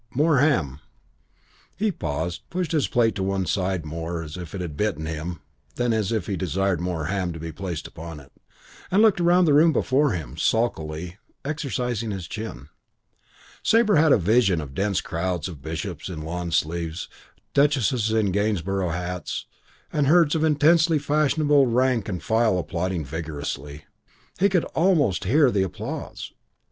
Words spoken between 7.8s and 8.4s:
upon it,